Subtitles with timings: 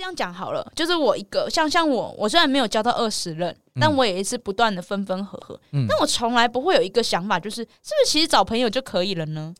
[0.00, 5.60] 这样讲好了，就是我一个像像我，我虽然没有交到二十任，嗯、但我也是不断的分分合合。
[5.72, 9.54] 嗯，但我从来不会有一个想法，就是是不是其实找朋友就可以了呢？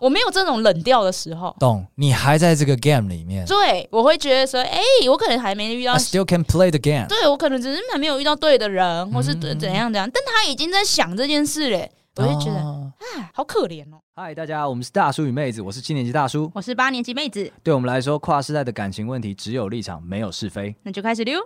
[0.00, 1.54] 我没有这种冷掉的时候。
[1.58, 1.84] 懂？
[1.96, 3.44] 你还在这个 game 里面？
[3.44, 5.92] 对，我会觉得说，哎、欸，我可能还没遇到。
[5.92, 7.06] I still can play the game。
[7.08, 11.90] 对，我可能只是还没有遇到对的人，或是怎怎样怎样，但他已经在想这件事嘞。
[12.16, 14.00] 我就觉得，啊，好可怜哦。
[14.22, 17.50] 嗨，大家，我们是大叔与妹子，我是七年级大叔，我是八年级妹子。
[17.62, 20.76] 对我们来说，跨世代的感情问题只有立场，没有是非。
[20.82, 21.40] 那就开始溜。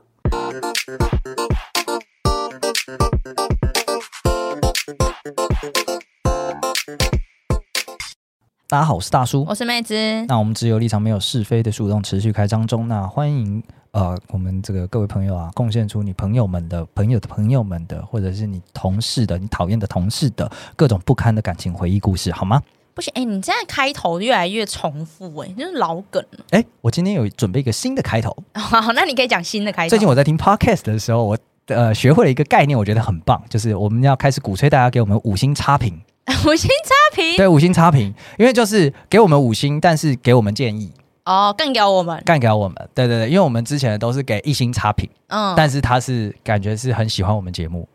[8.66, 9.94] 大家好，我是大叔，我是妹子。
[10.26, 12.88] 那我们只有立场，没有是非的树洞持续开张中。
[12.88, 13.62] 那欢迎
[13.94, 22.60] 呃，我们这个各位朋友啊，贡献出你朋友们的朋友的朋友们的，或者是你同事的、你讨厌的同事的各种不堪的感情回忆故事，好吗？
[22.92, 26.44] 不行，哎、欸，你现在开头越来越重复、欸，哎，就是老梗了。
[26.50, 28.36] 哎、欸，我今天有准备一个新的开头。
[28.54, 29.90] 好，那你可以讲新的开头。
[29.90, 31.38] 最近我在听 podcast 的时候，我
[31.68, 36.00] 呃学会了一个概念，我觉得很棒，就是我们要开始鼓吹大家给我们五星差评。
[36.44, 40.90] 五星差评，对，五星差评，因为就是给我们五星，但是给我们建议
[41.24, 47.88] 哦，干掉我们，干掉我们，对对对，因为我们之前都是给一星差评，嗯，但是他是感觉是很喜欢我们节目，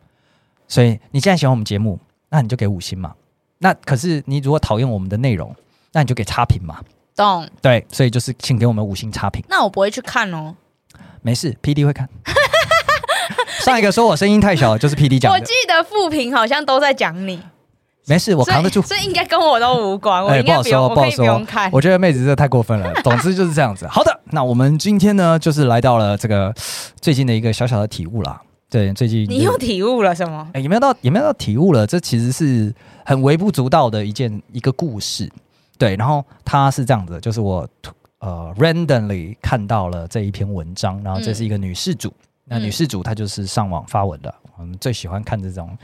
[0.67, 1.99] 所以你既然喜欢我们节目，
[2.29, 3.13] 那你就给五星嘛。
[3.59, 5.55] 那可是你如果讨厌我们的内容，
[5.91, 6.79] 那你就给差评嘛。
[7.15, 7.47] 懂？
[7.61, 9.43] 对，所以就是请给我们五星差评。
[9.49, 10.55] 那我不会去看哦，
[11.21, 12.07] 没事，PD 会看。
[13.59, 15.31] 上一个说我声音太小，就是 PD 讲。
[15.31, 17.43] 我记得负评好像都在讲你。
[18.09, 18.81] 没事，我扛得住。
[18.81, 20.23] 这应该跟我都无关。
[20.23, 21.69] 我应该不，不用，不好说，不好说。
[21.71, 22.91] 我觉得妹子真的太过分了。
[23.03, 23.85] 总之就是这样子。
[23.87, 26.53] 好的，那我们今天呢，就是来到了这个
[26.99, 28.41] 最近的一个小小的体悟啦。
[28.67, 30.47] 对，最近你又体悟了什么？
[30.53, 30.95] 哎，有没有到？
[31.01, 31.85] 有没有到体悟了？
[31.85, 32.73] 这其实是
[33.05, 35.31] 很微不足道的一件一个故事。
[35.77, 37.67] 对，然后它是这样子，就是我
[38.19, 42.09] 呃 randomly 看到了这一篇文章，然后这是一个女事主。
[42.09, 42.13] 嗯、
[42.45, 44.33] 那女事主她就是上网发文的。
[44.57, 45.77] 我们最喜欢看这种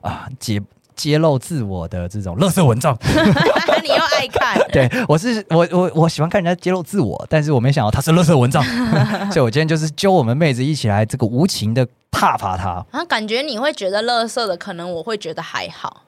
[0.00, 0.60] 啊解。
[1.00, 2.94] 揭露自我的这种垃圾文章，
[3.82, 4.60] 你又爱看？
[4.70, 8.62] 对，我是我我我喜欢看人家揭露自我，但是我没想到他是垃圾文章，
[9.32, 12.84] 所以我今天就是揪我们妹子一起来这个无情的挞伐他。
[12.90, 16.02] 啊，感觉你会觉得垃圾的，可能我会觉得还好，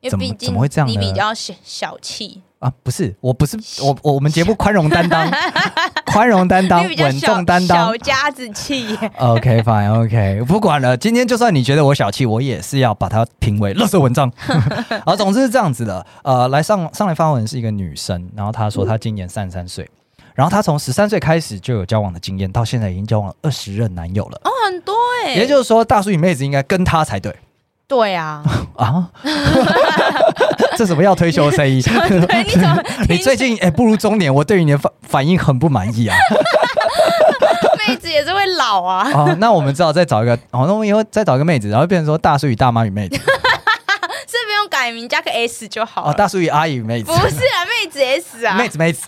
[0.00, 0.88] 因为毕竟怎么会这样？
[0.88, 2.42] 你比较小小气。
[2.60, 5.26] 啊，不是，我不是我我我们节目宽容担当，
[6.04, 8.86] 宽容担当，稳重担当，小家子气。
[9.16, 14.30] OK fine OK，不管了，今天就算你觉得我小气，我也是要把它评为垃圾文章。
[15.06, 16.04] 好，总之是这样子的。
[16.22, 19.88] 呃，来上上来发文是一个女生，然后她说她今年三十三岁，
[20.34, 24.38] 然后她从十三岁开始就有交往的经验，到现在已经交往了二十任男友了。
[24.44, 24.92] 哦，很多
[25.24, 27.34] 哎、欸，也就是说，大叔与妹子应该跟她才对。
[27.90, 28.40] 对啊，
[28.78, 29.10] 啊，
[30.78, 31.82] 这什么要退休的声音？
[31.82, 32.80] 对，你怎么？
[33.08, 36.16] 你最近哎、欸、步入中年，我对于你的反反应很不满意啊。
[37.88, 39.10] 妹子也是会老啊。
[39.12, 43.20] 哦，那我们只好再找一个，哦，那我们以后再找一个妹子，然后变成说大叔与大妈与妹子。
[44.70, 46.12] 改名加个 S 就好了。
[46.12, 47.06] 哦，大叔与阿姨妹子。
[47.06, 48.56] 不是啊，妹子 S 啊。
[48.56, 49.06] 妹子妹子。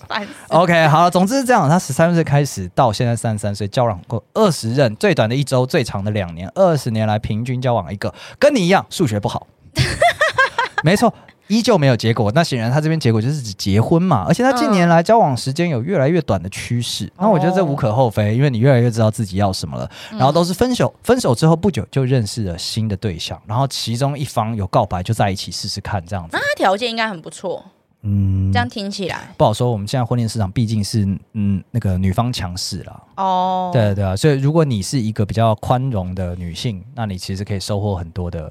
[0.48, 1.68] OK，好了，总之是这样。
[1.68, 9.46] 他十三岁开始到现在三十三岁，交往过二十任，最短的一周，最长的两年，二十年来平均交往一个，跟你一样数学不好。
[10.82, 11.14] 没错。
[11.48, 17.12] 依旧没有结果，那显然他这边结果就是指结婚嘛，而且他近年来交往时间有越来越短的趋势。
[17.18, 19.90] 那、嗯、我觉得这无可厚非，因为你越来越知道自己要什么了。
[20.12, 26.30] 然后都是分手，分手之后不久就认识了新的对象，然后其中一方有告白就在一起试试看这样子。
[26.32, 27.62] 那他条件应该很不错，
[28.02, 29.70] 嗯，这样听起来不好说。
[29.70, 38.50] 我们现在婚恋市场毕竟是嗯那个女方强势了哦，对对啊，所以如果你是一个比较宽容的女性，那你其实可以收获很多的。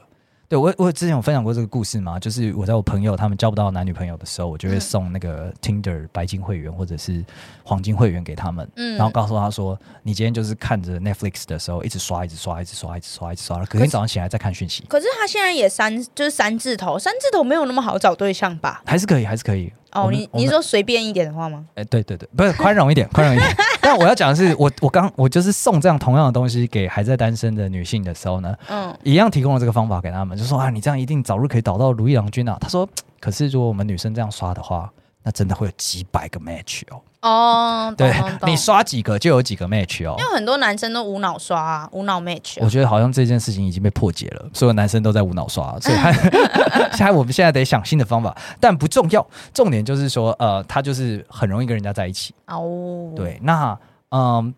[0.52, 7.24] 对，我我之前有分享过这个故事嘛，就是我在我朋友他们交不到男女朋友的时候，我就会送那个 Tinder 白金会员或者是
[7.64, 14.84] 黄金会员给他们，嗯，然后告诉他说，你今天就是看着 Netflix 的时候，一直刷，一直刷，一直刷，一直刷，一直刷，隔天早上起来再看讯息。
[14.90, 18.82] 可是他现在也三，就是三字头，三字头没有那么好找对象吧？
[18.86, 19.72] 还是可以，还是可以。
[19.94, 21.66] 哦，你你说随便一点的话吗？
[21.76, 23.56] 哎，对对对，不是宽容一点， 宽容一点。
[23.82, 32.58] 但我要讲的是，我我刚我就是送这样同样的东西给还在单身的女性的时候呢，嗯，一样提供了这个方法给他们，就说啊，你这样一定早日可以找到如意郎君啊。
[32.62, 32.88] 他说，
[33.20, 34.92] 可是如果我们女生这样刷的话，
[35.24, 37.02] 那真的会有几百个 match 哦。
[37.22, 38.12] 哦，对，
[38.48, 40.16] 你刷几个就有几个 match 哦。
[40.18, 42.58] 因为很多男生都无脑刷啊，无脑 match。
[42.60, 46.12] 我觉得好像这件事情已经被破解了，所有男生都在无脑刷， 所以他
[46.98, 49.24] 现在我们现在得想新的方法，但不重要，
[49.54, 52.34] 重点就是说，呃，他就是很容易跟人家在一起。
[52.48, 53.78] 哦，对，那
[54.10, 54.52] 嗯，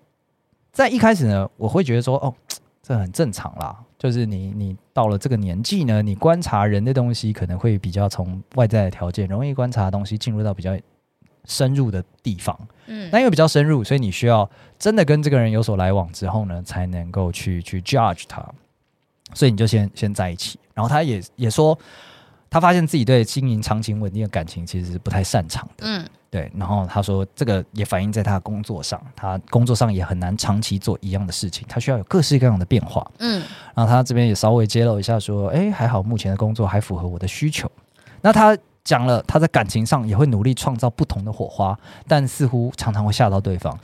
[0.71, 2.33] 在一开始呢，我会觉得说，哦，
[2.81, 10.77] 这很正常啦，就是你你到了这个年纪呢，你观察人的东西可能会比较从外在的条件，容易观察的东西进入到比较。
[11.45, 12.57] 深入的地方。
[12.85, 18.41] 嗯，那因为比较深入，所以你需要真的跟这个人有所来往之后呢，才能够去去 judge 他。
[19.33, 21.77] 所以你就先先在一起，然后他也也说，
[22.49, 25.85] 他发现自己对经营长情稳定的感情其实是不太擅长的。
[25.85, 26.51] 嗯，对。
[26.57, 33.05] 然后他说，这个也反映在他的工作上，他工作上也很难长期做一样的事情，他需要有各式各样的变化。
[33.19, 33.43] 嗯，
[33.75, 37.69] 然后他这边也稍微揭露一下，说，哎，还好目前的工作还符合我的需求。
[38.21, 41.77] 那他讲了，他在感情上也会努力创造不同的火花，
[42.07, 43.77] 但似乎常常会吓到对方。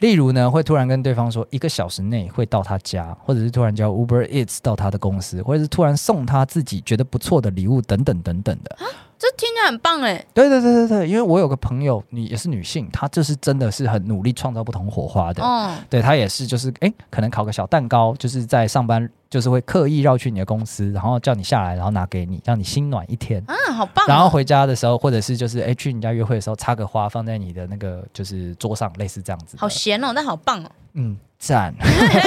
[0.00, 8.76] 例如呢，会突然跟对方说一个小时内会到他家，或者是突然叫 Uber Eats 到他的公司，或者是突然送他自己觉得不错的礼物等等等等的。
[9.22, 10.26] 这听起来很棒哎！
[10.34, 15.40] 对对对对对，因为我有个朋友，你也是女性，她就是真的是很努力创造不同火花的。
[15.44, 23.40] 嗯，对她也是，就是哎，可能烤个小蛋糕，就是在上班，就是会刻意绕去你的公司，然后叫你下来，然后拿给你，让你心暖一天。
[23.46, 24.04] 啊，好棒！
[24.08, 29.56] 然后回家的时候，或者是就是哎去你家约会的时候，插个花放在你的那个就是桌上，类似这样子。
[29.56, 30.70] 好闲哦，那好棒哦。
[30.94, 31.16] 嗯。
[31.42, 31.74] 赞，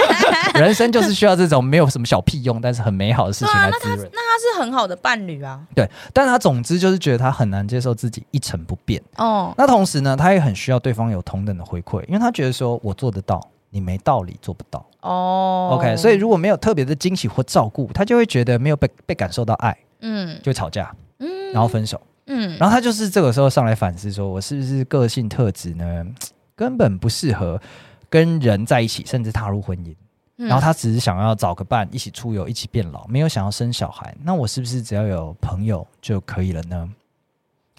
[0.59, 3.97] 人生就是需要这种没有什么小屁用，但是很美好的事情来滋润。
[3.97, 5.61] 那他那他是很好的伴侣啊。
[5.73, 9.01] 对，但他总之就是觉得他很难接受自己一成不变。
[9.15, 14.85] 哦，那同时呢，他也很需要对方有同等的回馈，因为他觉得说我做得到，你没道理做不到。
[14.99, 26.05] 哦，OK，所以如果没有特别的惊喜或照顾，他就会觉得没有被被感受到爱，嗯，就会吵架，嗯，然后分手，嗯，然后他就是这个时候上来反思说，我是不是个性特质呢，
[26.53, 27.57] 根本不适合。
[28.15, 29.93] 跟人在一起，甚至踏入婚姻，
[30.37, 34.15] 嗯、然后他只是想要找个伴，一起出游，一起变老，没有想要生小孩。
[34.23, 36.89] 那我是不是只要有朋友就可以了呢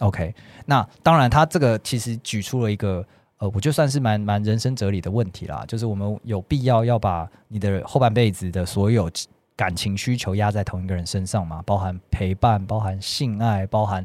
[0.00, 0.34] ？OK，
[0.66, 3.02] 那当然，他这个其实举出了一个
[3.38, 9.10] 呃，我就算是蛮蛮人生哲理的问题啦，就是我们有必要要把你的后半辈子的所有
[9.56, 11.62] 感情需求压在同一个人身上吗？
[11.64, 14.04] 包含陪伴，包含性爱，包含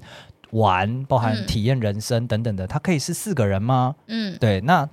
[0.52, 3.94] 玩，包含体验人生等等的，他可以是四个人吗？
[4.08, 4.88] 嗯，对，那。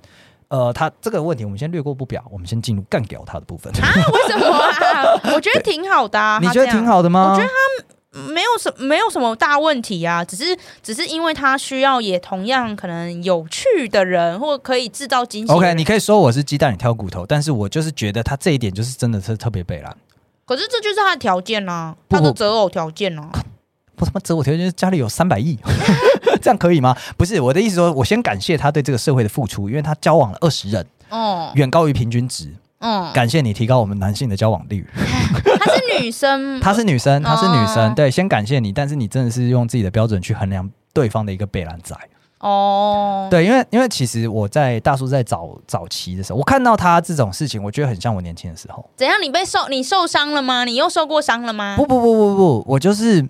[0.49, 3.71] 呃，他这个问题我们先略过不表，我们先进入干掉他的部分。
[3.75, 3.93] 啊？
[4.11, 5.33] 为什么啊？
[5.35, 6.39] 我觉得挺好的啊。
[6.43, 7.31] 你觉得挺好的吗？
[7.31, 7.53] 我觉得他
[8.27, 15.53] 没有什没有什么大问题啊，只是只是因为他需要也同样可能有趣的人，或可以制造惊喜。
[15.53, 19.95] OK，你可以说我是鸡蛋里挑骨头，但是我就是觉得他这一点就是真的是特别北烂。
[20.45, 23.29] 可是这就是他的条件啊，他的择偶条件啊。
[23.99, 25.57] 我他妈择偶条件是家里有三百亿。
[26.41, 26.95] 这样可以吗？
[27.17, 32.53] 不是我的意思说，我先感谢他对这个社会的付出，因为他交往了二十人，哦，远高于平均值。
[32.79, 34.87] 嗯，感谢你提高我们男性的交往率。
[35.59, 37.93] 她 是女生，她是女生，她是女生。
[37.93, 41.93] 对，先感谢你，但是你真的是用自己的标准去衡量对方的一个北兰仔。
[42.39, 48.89] 哦，对，因为因为其实我在大叔在早早期的时候，我看到他这种事情，我觉得很像我年轻的时候。
[48.95, 49.21] 怎样？
[49.21, 50.63] 你被受你受伤了吗？
[50.63, 51.75] 你又受过伤了吗？
[51.75, 53.27] 不不不不不，我就是。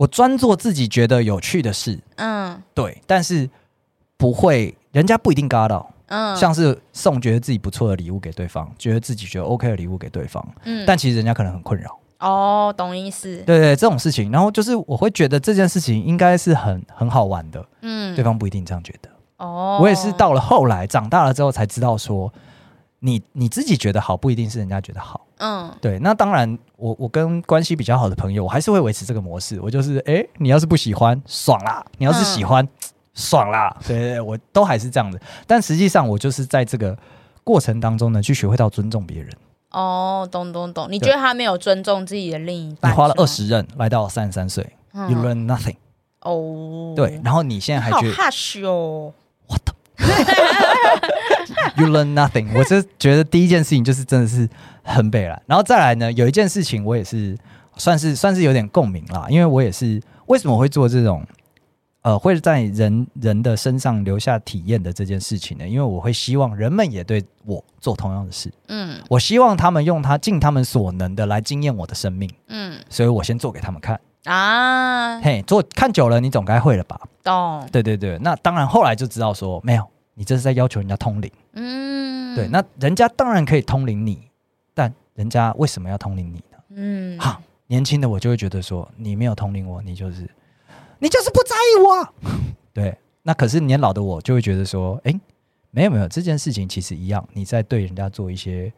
[0.00, 3.46] 我专做自己觉得有趣的事，嗯，对，但是
[4.16, 22.32] 不会，人家不一定嘎到，嗯，像是送觉得自己不错的礼物给对方，觉得自己觉得 OK 的礼物给对方，嗯，但其实人家可能很困扰，哦，懂意思，对，对对，这种事情，然后就是我会觉得这件事情应该是很很好玩的，嗯，对方不一定这样觉得，哦，我也是到了后来长大了之后才知道说，
[23.00, 25.26] 你你自己觉得好，不一定是人家觉得好。
[25.40, 29.58] 嗯，对，那当然我，我我跟关系比较好的朋友，我还是会维持这个模式。
[29.62, 32.68] 我就是，哎，你要是不喜欢，爽啦；你要是喜欢，嗯、
[33.14, 33.74] 爽啦。
[33.86, 35.18] 对，对，对，我都还是这样子。
[35.46, 36.94] 但实际上，我就是在这个
[37.42, 39.32] 过程当中呢，去学会到尊重别人。
[39.70, 40.86] 哦，懂懂懂。
[40.90, 42.92] 你觉得他没有尊重自己的另一半？
[42.92, 45.76] 你花了二十任来到三十三岁，嗯，you learn nothing。
[46.20, 49.14] 哦，对，然后你现在还觉得好 hush 哦，
[49.46, 49.74] 我的。
[51.76, 52.48] You learn nothing。
[52.58, 54.48] 我就觉得第一件事情就是真的是
[54.90, 57.36] 很北烂，然后再来呢，有一件事情我也是
[57.76, 61.24] 算是算是有点共鸣啦，因为我也是为什么会做这种
[62.02, 65.66] 呃会在人人的身上留下体验的这件事情呢？
[65.66, 73.98] 因为我会希望人们也对我做同样的事，嗯，我希望他们用他尽他们所能的来惊艳我的生命，嗯，所以我先做给他们看。
[74.24, 77.00] 啊，嘿，做看久了你总该会了吧？
[77.22, 79.84] 懂，对对对，那当然后来就知道说没有。
[80.14, 84.28] 你这是在要求人家通灵，嗯，对，那人家当然可以通灵你，
[84.74, 86.58] 但人家为什么要通灵你呢？
[86.70, 90.28] 嗯，哈，年轻的我就会觉得说，你没有通灵我，你就是
[90.98, 92.14] 你就是不在意我，
[92.72, 95.20] 对，那可是年老的我就会觉得说，哎，
[95.70, 98.72] 没有没有，这件事情其实一样，你在对人家做一些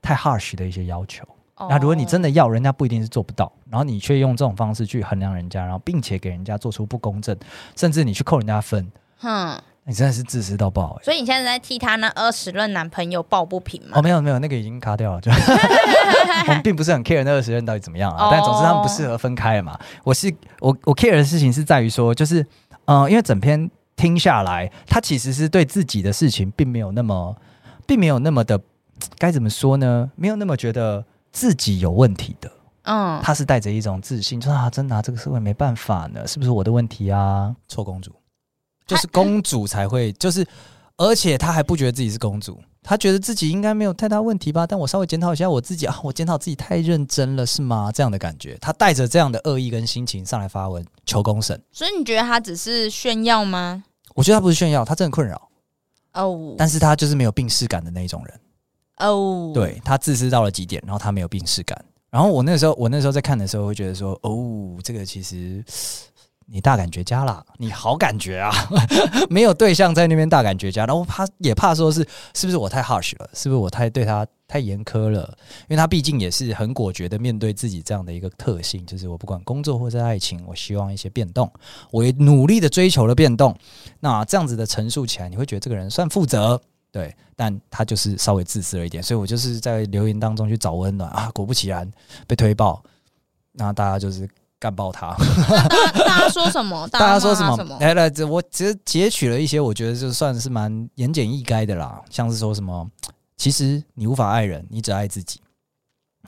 [0.00, 1.24] 太 harsh 的一些要求，
[1.56, 7.36] 哦，那如果你真的要，人家不一定是做不到，然后你却用这种方式去衡量人家，然后并且给人家做出不公正，
[7.76, 9.60] 甚至你去扣人家分，哼。
[9.90, 11.02] 你真的是自私到爆哎！
[11.02, 13.98] 所以你现在在替她那二十任男朋友抱不平吗？
[13.98, 15.20] 哦，没有没有，那个已经卡掉了。
[15.20, 15.32] 就
[16.46, 19.76] 我们并不是很 care 那二十任到底怎么样啊，但总之他们不适合分开了嘛。
[20.04, 22.40] 我是我我 care 的事情是在于说，就是
[22.84, 27.36] 嗯、呃，因为整篇听下来，他其实是对自己的事情并没有那么，
[27.84, 28.60] 并没有那么的
[29.18, 30.08] 该怎么说呢？
[30.14, 32.48] 没有那么觉得自己有问题的。
[32.84, 37.52] 嗯，他是带着一种自信，说啊，真拿、啊、这个社会没办法呢，是不是我的问题啊？
[37.66, 38.12] 臭公主，
[38.90, 40.44] 就是公主才会，就是，
[40.96, 42.60] 而且她还不觉得自己是公主。
[42.82, 47.92] 她觉得自己应该没有太大问题吧，但我稍微检讨一下我自己啊，我检讨自己太认真了是吗？
[47.92, 51.62] 这样的感觉，她带着这样的恶意跟心情上来发文求公审。
[51.70, 53.84] 所以你觉得她只是炫耀吗？
[54.14, 55.48] 我觉得她不是炫耀，她真的困扰
[56.14, 56.54] 哦。
[56.58, 58.40] 但是她就是没有病逝感的那一种人
[58.96, 59.52] 哦。
[59.54, 61.84] 对，她自私到了极点，然后她没有病逝感。
[62.10, 65.62] 然后我那时候，我那时候在看的时候，会觉得说，哦，这个其实。
[66.52, 68.50] 你大感觉家啦，你好感觉啊，
[69.30, 72.04] 没有对象在那边大感觉家，然后怕也怕说是
[72.34, 75.22] 是不是我太 harsh 了，是不是我太对他太严苛了？
[75.62, 81.48] 因为他毕竟也是很果决的面对自己这样的一个特性，就是我不管工作或者爱情，我希望一些变动，
[81.92, 83.56] 我也努力的追求了变动。
[84.00, 91.88] 那这样子的陈述起来，你会觉得这个人算负责，对，但他就是稍微自私了一点，所以我就是在留言当中去找温暖啊，果不其然
[92.26, 92.82] 被推爆，
[93.52, 94.28] 那大家就是。
[94.60, 95.16] 干爆他！
[96.06, 96.86] 大家说什么？
[96.92, 97.78] 大家说什么？
[97.80, 101.98] 来来，这我其实截取了一些，我觉得就算是蛮言简意赅的啦。
[102.10, 102.86] 像是说什么，
[103.38, 105.40] 其实你无法爱人，你只爱自己。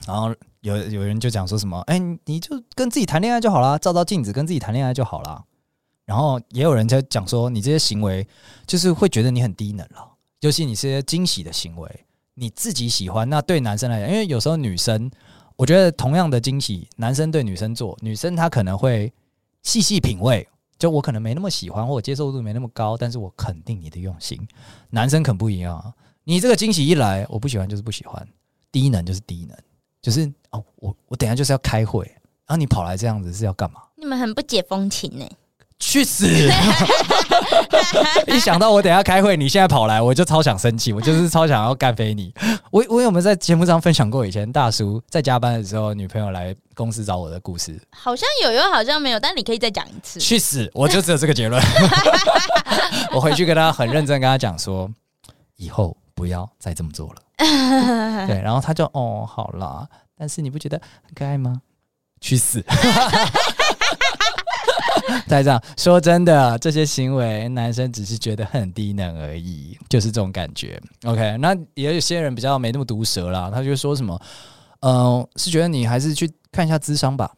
[0.07, 5.43] 然后有有人就讲说什么，哎，你就跟自己谈恋爱就好啦，照照镜子跟自己谈恋爱就好啦。
[6.03, 8.27] 然后也有人在讲说，你这些行为
[8.65, 15.11] 就是会觉得你很低能了，尤其你这些惊喜的行为，你自己喜欢，那对男生来讲，因为有时候女生。
[15.63, 19.13] 我觉得同样的惊喜，男生对女生做，女生她可能会
[19.61, 20.45] 细细品味。
[20.77, 24.37] 就我可能没那么喜欢，或者接受度没那么高，但是我肯定你的用心。
[24.89, 25.93] 男生可不一样啊，
[26.25, 28.27] 你这个惊喜一来，我不喜欢就是不喜欢，
[28.73, 29.57] 低能就是低能，
[30.01, 32.03] 就是哦，我我等下就是要开会，
[32.45, 33.79] 然后你跑来这样子是要干嘛？
[33.95, 35.25] 你们很不解风情呢。
[35.79, 36.27] 去死！
[38.27, 42.33] 一想到我等下开会，你现在跑来，我就超想生气，我就是超想要干飞你。
[42.71, 47.79] 我我有没有在节目上分享过以前大叔在加班的时候，女朋友来公司找我的故事？
[47.91, 50.19] 好像有，又好像没有，但你可以再讲一次。
[50.19, 50.69] 去死！
[50.73, 51.61] 我就只有这个结论。
[53.13, 54.89] 我回去跟他很认真跟他讲说，
[55.57, 57.15] 以后不要再这么做了。
[58.27, 61.61] 对，然后他就哦，好啦，但是你不觉得很可爱吗？
[62.21, 62.63] 去死！
[65.27, 70.81] 再这样说，真的，这些行为男生只是觉得很低能而已，就是这种感觉。
[71.05, 74.19] OK，那也有些人比较没那么毒舌啦，他就说什么，
[74.81, 77.31] 嗯、是觉得你还是去看一下智商吧。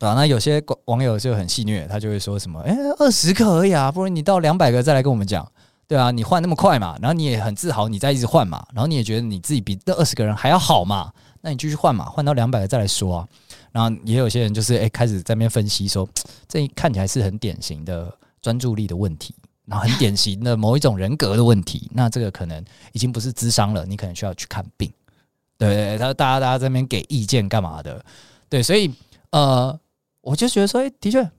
[0.00, 5.44] 啊，那有些网友就很戏谑，他就会说什么，哎、二十个而已啊，不如你到两百个再来跟我们讲，
[5.88, 13.28] 对啊，你换那么快嘛，然后你也很自豪，你在一直换嘛，然后你也觉得你自己比这二十个人还要好嘛，那你继续换嘛，换到两百个再来说啊。
[13.70, 16.08] 然后也有些人就是哎，开始在那边分析说，
[16.48, 19.34] 这看起来是很典型的专注力的问题，
[19.66, 21.88] 然后很典型的某一种人格的问题。
[21.94, 24.90] 那这个可能已经不是智商了，你可能需要去看病。
[25.56, 28.04] 对，他大家大家在那边给意见干嘛的？
[28.48, 28.92] 对，所以
[29.30, 29.78] 呃，
[30.20, 31.30] 我就觉得说，哎，的确，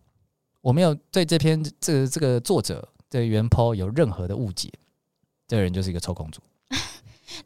[0.61, 4.71] 我没有对这篇这个这个作者对原 po 有任何的误解。
[5.47, 6.39] 这个人就是一个臭公主。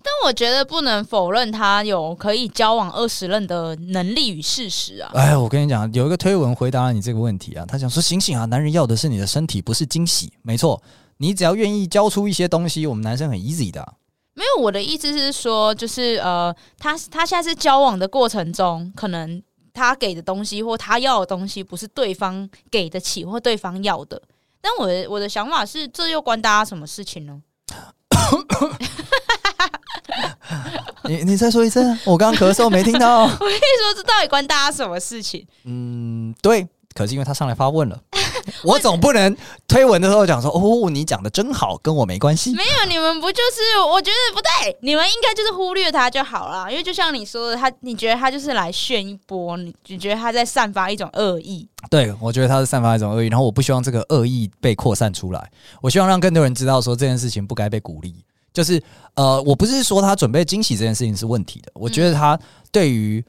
[0.02, 5.12] 但我觉得不能否认他有可以交往二十任的能力与事实啊！
[5.14, 10.32] 哎，我跟你讲，有一个推文回答了你这个问题啊，他想说：醒醒啊，男人要的是你的身体，不是惊喜。
[10.42, 10.82] 没错，
[11.18, 13.94] 你只要愿意交出一些东西，我们男生很 easy 的啊。
[14.34, 19.42] 没有，我的意思是说，就是呃，他他现在是交往的过程中，可能
[19.74, 24.22] 他给的东西或他要的东西，不是对方给得起或对方要的。
[24.60, 27.42] 但我的我的想法是，这又关大家什么事情呢？
[31.06, 33.24] 你你再说一次，我刚刚咳嗽没听到。
[33.26, 35.46] 我跟你说，这到底关大家什么事情？
[35.66, 36.68] 嗯，对。
[36.96, 38.00] 可是因为他上来发问了，
[38.64, 39.36] 我总不能
[39.68, 43.80] 推文的时候讲说：“哦，你讲的真好，跟我没关系。”没有，你们不就是？
[43.92, 46.70] 我觉得不对，你们应该就是忽略他就好了。
[46.70, 51.68] 因为就像你说的，他你觉得他就是来炫一波，你你觉得他在散发一种恶意？
[51.90, 55.52] 对，我觉得他是散发一种恶意，然后我不希望这个恶意被扩散出来。
[55.82, 58.24] 我希望让更多人知道说这件事情不该被鼓励。
[58.54, 58.82] 就是
[59.16, 62.40] 呃，我不是说他准备惊喜这件事情是问题的，我觉得他
[62.72, 63.24] 对于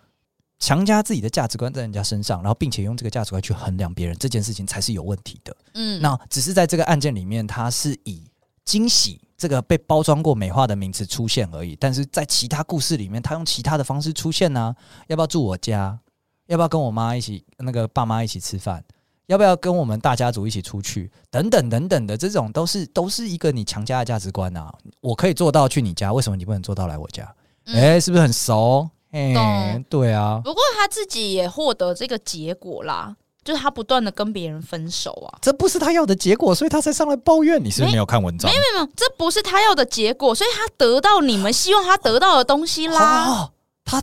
[0.58, 5.56] 强加自己的价值观在人家身上，然后并且用这个价值观去衡量别人这件事情才是有问题的。
[5.74, 8.22] 嗯，那只是在这个案件里面，他是以
[8.64, 14.76] 惊喜这个被包装过美化的名词出现而已，但是在其他故事里面，他用其他的方式出现呢、啊？
[15.08, 15.98] 要不要住我家？
[16.46, 18.84] 要不要跟我妈一起那个爸妈一起吃饭？
[19.26, 21.10] 要不要跟我们大家族一起出去？
[21.30, 24.72] 等等等等的，这种都是都是一个你强加的价值观啊！
[25.00, 27.24] 我可以做到去你家，为什么你不能做到来我家？
[27.66, 28.88] 哎、嗯欸，是不是很熟？
[29.12, 30.40] 哎、欸，对啊。
[30.44, 37.62] 不过他自己也获得这个结果啦，就是他不断的跟别人分手啊，这不是他要的结果，所以他才上来抱怨。
[37.62, 38.50] 你是不是没有看文章？
[38.50, 43.26] 没有没有，这不是他要的结果，所以他得到你们希望他得到的东西啦。
[43.26, 43.52] 哦、
[43.84, 44.02] 他，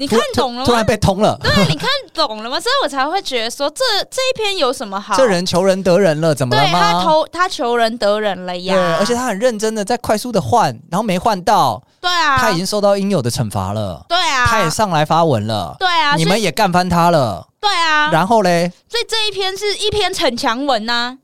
[0.00, 0.64] 你看懂了吗？
[0.64, 2.58] 突然被通了，对，你看懂了吗？
[2.58, 5.14] 所以我才会觉得说，这这一篇有什么好？
[5.14, 6.80] 这人求人得人了，怎么了吗？
[6.80, 11.82] 对，他偷他求人得人了呀，对，而且他很认真的在快速的换，然后没换到。
[12.00, 14.02] 对啊，他已经受到应有的惩罚了。
[14.08, 15.76] 对啊，他也上来发文了。
[15.78, 17.46] 对啊，你们也干翻他了。
[17.60, 21.18] 对啊，然后嘞，所以这一篇是一篇逞强文呐、啊。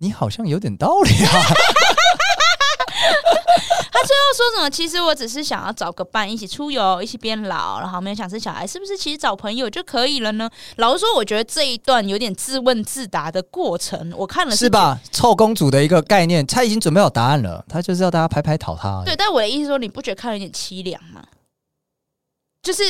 [0.00, 1.32] 你好像有点道理啊。
[3.90, 4.70] 他最后说什么？
[4.70, 8.96] 其实我只是想要找个伴，一起出游，一起变老，然后没有想生小孩，是不是？
[8.96, 10.48] 其实找朋友就可以了呢？
[10.76, 14.98] 老实说，我觉得这一段有点自问自答的过程，我看了是，是吧？
[15.10, 19.02] 臭公主的一个概念，他已经准备好答案了，他就是要大家拍拍讨他。
[19.04, 21.22] 对，但我的意思说，你不觉得看了有点凄凉吗？
[22.62, 22.82] 就是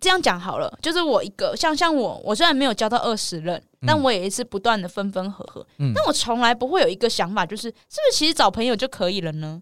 [0.00, 9.60] 这样讲好了，就是我一个像像我，我虽然没有交到二十任，但我也是不断的分分合合，嗯，但我从来不会有一个想法，就是是不是其实找朋友就可以了呢？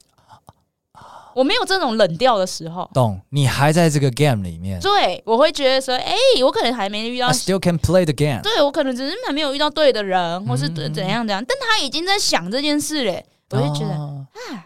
[1.34, 3.20] 我没有这种冷掉的时候，懂？
[3.28, 14.64] 你还在这个 game 里面，对，我会觉得说，哎、欸，我可能还没遇到 I still can play the game，对，我可能只是还没有遇到对的人，或是怎怎样怎样，但他已经在想这件事嘞，我就觉得、哦、啊，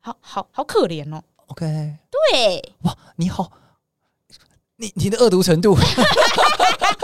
[0.00, 1.22] 好好好可怜哦。
[1.48, 1.66] OK，
[2.32, 3.52] 对，哇，你好。
[4.80, 5.76] 你你的恶毒程度，我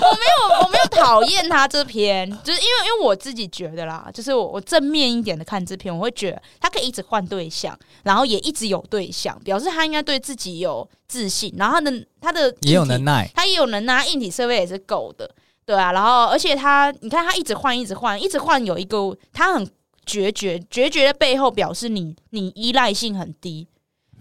[0.00, 15.30] 没有我没有讨厌他这篇， 就是因为因为我自己觉得啦，就是我我正面一点的看这篇，我会觉得他可以一直换对象，然后也一直有对象，表示他应该对自己有自信，然后他的他的也有能耐，他也有能耐，硬体设备也是够的，
[15.64, 19.68] 对啊，然后而且他你看他一直换一直换一直换，有一个他很
[20.04, 23.66] 决绝决绝的背后表示你你依赖性很低。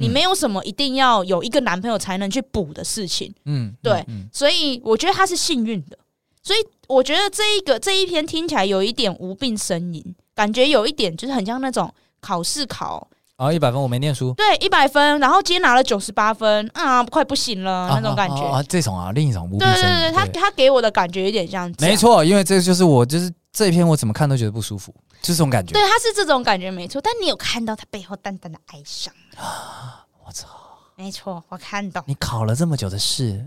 [0.02, 5.98] 你没有什么一定要有一个男朋友才能去补的事情，嗯，对，所以我觉得他是幸运的，
[6.44, 10.04] 所以我觉得这一个这一篇听起来有一点无病呻吟，
[10.36, 13.08] 感觉有一点就是很像那种考试考。
[13.38, 18.44] 啊一百分我没念书，对一百分，然后今天拿了九十八分啊，快不行了、啊、那种感觉。
[18.44, 29.14] 啊，这种啊另一种无病呻吟，对对对，他他给我的感觉有点像，没错，因为这就是我就是这一篇我怎么看都觉得不舒服，就是、这种感觉，对，他是这种感觉没错，但你有看到他背后淡淡的哀伤
[30.26, 30.48] 我操！
[30.96, 32.04] 没错，我看懂。
[32.06, 33.46] 你考了这么久的试，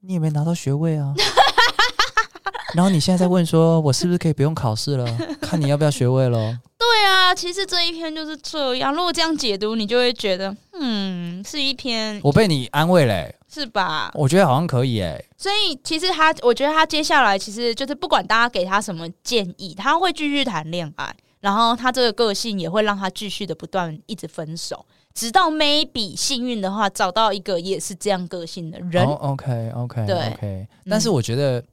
[0.00, 1.12] 你也没拿到学位啊。
[2.74, 5.06] 然后你现在在问说，我是不是可以不用考试了？
[5.40, 6.56] 看你要不要学位喽？
[6.76, 8.92] 对啊，其实这一篇就是这样。
[8.92, 12.20] 如果这样解读，你就会觉得，嗯，是一篇。
[12.24, 14.10] 我被你安慰嘞、欸，是吧？
[14.14, 15.24] 我觉得好像可以哎、欸。
[15.38, 24.84] 所以其实他，我觉得他接下来其实就是不管大家给他什么建议，他会继续谈恋爱，然后他这个个性也会让他继续的不断一直分手。
[25.14, 29.04] 直到 maybe 幸运的话找到一个也是这样个性的人。
[29.04, 31.66] Oh, OK OK 对 OK，但是我觉得，嗯、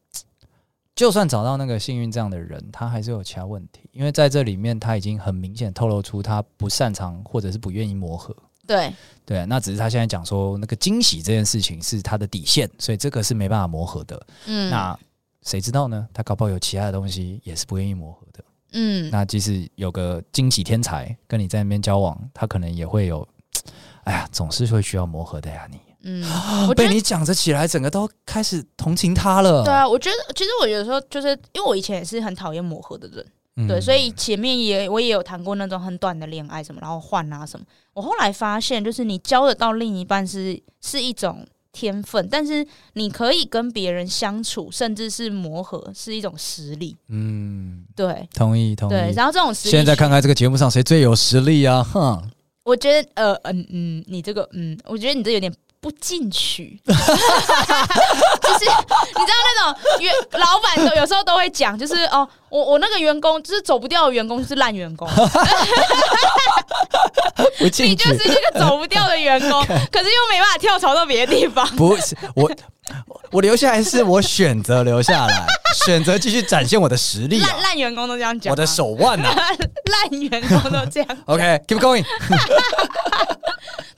[0.96, 8.36] 就算找到那个幸运这样的人，他还是有其他问题，因为在这里面他已经很明显透露出他不擅长或者是不愿意磨合。
[8.72, 8.94] 对
[9.26, 14.26] 对，那只是他现在讲说那个惊喜这件事情是他的底线，所以这个是没办法磨合的。
[14.46, 14.98] 嗯，那
[15.44, 16.08] 谁知道呢？
[16.14, 18.44] 他搞不好有其他的东西也是不愿意磨合的。
[18.74, 23.28] 嗯，那即使有个惊喜天才跟你在那边交往，他可能也会有。
[24.04, 25.80] 哎呀，总是会需要磨合的呀，你。
[26.04, 26.26] 嗯，
[26.74, 29.64] 被你讲着起来，整个都开始同情他了。
[29.64, 33.24] 对啊，我觉得其实我有时候就是因为我以前也是很讨厌磨合的人，
[33.66, 37.66] 嗯、对，所以前面也我也有谈过那种很短的恋爱什么，然后换啊什么。
[37.94, 46.96] 我后来发现，就是你交得到另一半是是一种天分，但是你可以跟别人相处，甚至是磨合，是一种实力。
[47.08, 48.92] 嗯，对，同意同意。
[48.92, 51.84] 对，然后这种实力，现在看看这个节目上谁最有实力啊？
[51.84, 52.22] 哼。
[52.64, 58.78] 我觉得呃嗯嗯，你这个嗯，我觉得你这有点不进取， 就是你知道
[59.18, 65.10] 那种员老板都有时候都会讲，就是哦，我我那个员工就是走不掉的员工就是烂员工，
[67.60, 69.60] 你就是一个走不掉的员工，
[69.92, 72.52] 可是又没办法跳槽到别的地方，不是我。
[73.32, 75.48] 我留下来是我选择留下来，
[75.86, 77.48] 选择继续展现我的实力、啊。
[77.48, 81.18] 烂 烂员工都这样讲，我的手腕啊，烂员工都这样。
[81.26, 82.04] OK，keep、okay, going。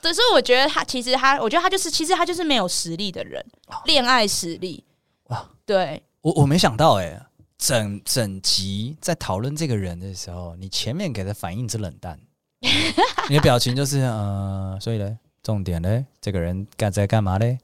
[0.03, 3.43] 对，所以我觉得他其实他，我觉得他就是，其实他就是没有实力的人，
[3.85, 4.83] 恋爱实力。
[5.29, 7.25] 哇，对，我我没想到哎、欸，
[7.57, 12.19] 整整集在讨论这个人的时候，你前面给的反应之冷淡，
[13.29, 15.17] 你的表情就是呃，所以呢。
[15.43, 17.57] 重点嘞，这个人干在干嘛嘞？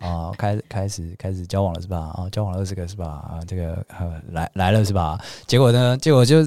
[0.00, 2.12] 哦，开开始开始交往了是吧？
[2.18, 3.06] 哦，交往了这个是吧？
[3.06, 5.16] 啊，这个呃来来了是吧？
[5.46, 5.96] 结果呢？
[5.98, 6.42] 结果就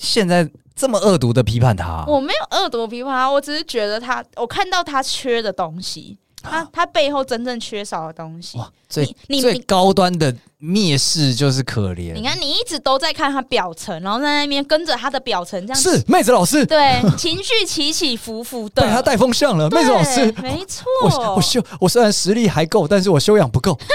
[0.00, 2.02] 现在这么恶毒的批判他。
[2.08, 8.56] 我没有恶毒批判他，我只是觉得他，我看到他缺的东西，他他背后真正缺少的东西。
[8.56, 9.04] 哇，最
[9.40, 12.14] 最高端的蔑视就是可怜。
[12.14, 15.82] 你看，你一直都在看他表层，然后在那边跟着他的表层这样。
[15.82, 18.82] 是妹子老师，对， 情绪起起伏伏的。
[18.82, 20.84] 对，他带风向了，妹子老师，没错。
[21.04, 23.78] 我我修，我虽然实力还够，但是我修养不够。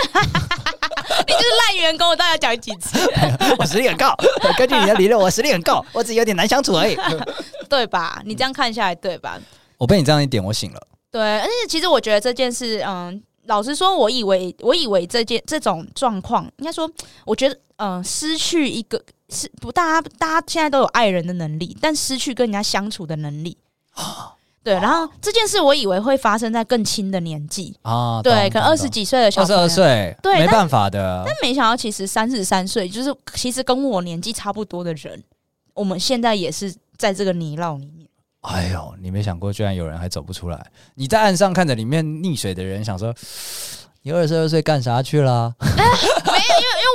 [1.28, 2.98] 你就是烂员工，我大概讲几次？
[3.58, 4.06] 我实力很够，
[4.58, 6.98] 根据你的理论，我实力很高，我只有点难相处而已，
[7.70, 8.22] 对吧？
[8.26, 9.40] 你这样看下来，对吧？
[9.78, 10.88] 我被你这样一点，我醒了。
[11.12, 16.90] 对，而且其实我觉得这件事，嗯，老实说，我以为，我以为这件这种状况，应该说，
[17.26, 23.58] 我觉得，嗯，失去一个是不，大家大家现在都有爱人的能力，但失去跟人家相处的能力。
[24.66, 31.24] 对，然后这件事我以为会发生在更轻的年纪啊，对，可能二十几岁的小朋友，二十二岁，对，没办法的。
[31.24, 35.24] 但没想到，其实三十三岁，就是其实跟我年纪差不多的人，
[35.76, 38.10] 我们现在也是在这个泥淖里面。
[38.42, 40.66] 哎呦，你没想过，居然有人还走不出来？
[40.96, 43.14] 你在岸上看着里面溺水的人，想说。
[44.06, 45.52] 你二十二岁干啥去了？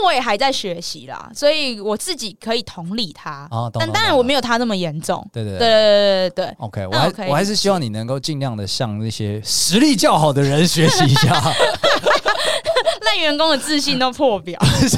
[0.04, 3.46] 我也还在学习啦，所以我自己可以同理他。
[3.50, 5.24] 哦，但当然我没有他那么严重。
[5.32, 6.56] 对对对对对对对。
[6.58, 11.40] OK，我还我还是希望你能够尽量的向那些实力较好的人学习一下。
[13.02, 14.60] 烂员工的自信都破表。
[14.88, 14.96] 是，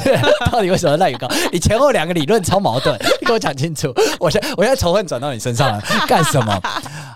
[0.51, 1.27] 到底为什么烂员工？
[1.51, 3.93] 你前后两个理论超矛盾，你给我讲清楚。
[4.19, 6.61] 我现我现在仇恨转到你身上了，干什么？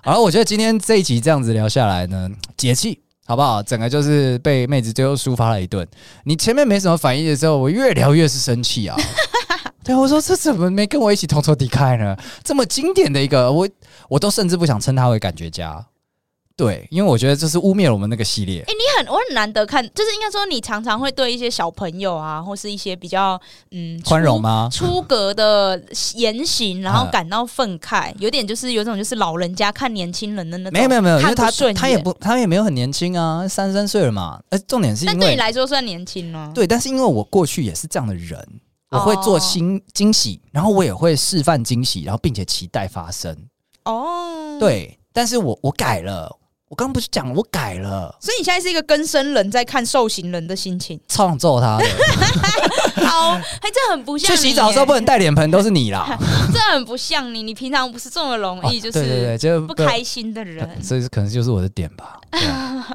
[0.03, 2.99] 然后我觉得今天这一集这样子聊下来呢，解气。
[3.27, 3.61] 好不好？
[3.61, 5.85] 整个就是被妹子最后抒发了一顿。
[6.23, 8.95] 你前面没什么反应的时候，我越聊越是生气啊！
[9.83, 12.15] 对，我说这怎么没跟我一起同仇敌忾呢？
[12.41, 13.67] 这么经典的一个，我
[14.07, 15.85] 我都甚至不想称他为感觉家。
[16.57, 18.61] 对，因为我觉得这是污蔑我们那个系列。
[18.61, 23.39] 哎、欸，你很我很难得看，就是应该说你常常会对一些小朋友啊，或是一些比较
[23.69, 24.67] 嗯宽容吗？
[24.73, 25.79] 出格的
[26.15, 30.73] 言行，然后感到愤慨，有点就是有种就是老人家看年轻人的那种。
[30.73, 34.41] 没有没有没有，因为他他也不他也没有很年轻啊，三十三岁了嘛。
[34.49, 36.51] 哎，重点是因为，但对你来说算年轻吗？
[36.55, 38.43] 对，但是因为我过去也是这样的人，
[38.89, 43.37] 我会做新惊喜，然后我也会示范惊喜，然后并且期待发生。
[43.85, 46.35] 哦，对，但是我我改了。
[46.69, 51.85] 我刚刚不是讲我改了，所以你现在是一个更生人在看受刑人的心情，超想揍他的。
[53.07, 54.35] 好，还，这很不像。
[54.35, 56.17] 去洗澡的时候不能带脸盆，都是你啦。
[56.51, 60.69] 这很不像你，你平常不是这么容易，就是对对对，就不开心的人。
[60.83, 62.19] 所以可能就是我的点吧。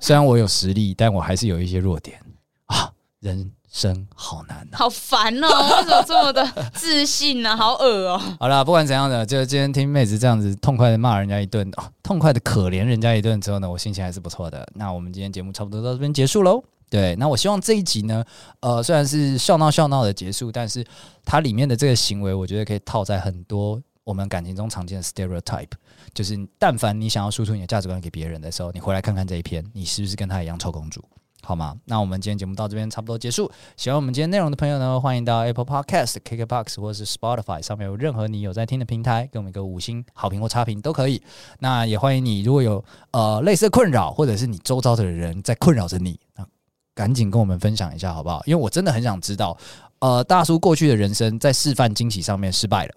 [0.00, 2.18] 虽然我有实力，但我还是有一些弱点
[2.66, 2.90] 啊。
[3.20, 3.50] 人。
[3.72, 5.48] 生好难、啊，好烦哦！
[5.48, 7.56] 为什么这么的自信呢、啊？
[7.56, 8.20] 好恶哦！
[8.38, 14.68] 好了，不管怎样的，就今天听妹子这样子痛快的骂人家一顿、哦，痛快的可怜人家一顿之后呢，我心情还是不错的。
[14.74, 16.62] 那我们今天节目差不多到这边结束喽。
[16.90, 18.22] 对，那我希望这一集呢，
[18.60, 20.84] 呃，虽然是笑闹笑闹的结束，但是
[21.24, 25.70] 它里面的这个行为，我觉得可以套在很多我们感情中常见的 stereotype，
[26.12, 31.02] 就是但凡你想要输出你的价值观给别人的时候，你回来看看这一篇，你是不是跟他一样臭公主？
[31.44, 31.76] 好吗？
[31.86, 33.50] 那我们今天节目到这边差不多结束。
[33.76, 41.20] 喜欢我们今天内容的朋友呢，欢迎到 Apple Podcast、KKBox 或者是 Spotify 上面有任何你有在听的平台，给我们一个五星好评或差评都可以。
[41.58, 46.46] 那也欢迎你，如果有呃类似的困扰，或者是你周遭的人在困扰着你，那
[46.94, 48.42] 赶紧跟我们分享一下好不好？
[48.46, 49.58] 因为我真的很想知道，
[49.98, 52.94] 呃，大叔过去的人生在示范惊喜上面失败了，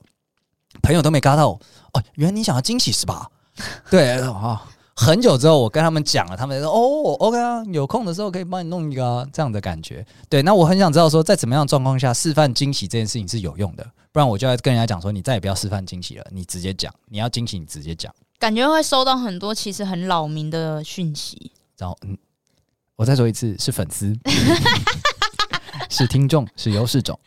[0.83, 3.29] 朋友都没嘎到哦，原来你想要惊喜是吧？
[3.89, 4.27] 对啊。
[4.27, 4.61] 哦
[4.95, 21.51] 很久之后，我跟他们讲了，他们说：“哦，OK 啊，有空的时候可以帮你弄一个啊，这样的感觉。”对，那我很想知道说，在怎么样状况下示范惊喜这件事情是有用的，不然我就要跟人家讲说：“你再也不要示范惊喜了，你直接讲，你要惊喜你直接讲。”感觉会收到很多其实很扰民的讯息。
[21.77, 22.17] 然后，嗯，
[22.95, 24.17] 我再说一次，是粉丝，
[25.89, 27.19] 是听众，是优势种。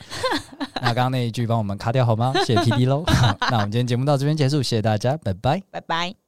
[0.77, 2.33] 那刚刚那一句帮我们卡掉好吗？
[2.47, 3.05] 谢谢 PD 喽。
[3.51, 6.28] 那我们今天节目到这边结束，谢谢大家，拜拜，拜拜。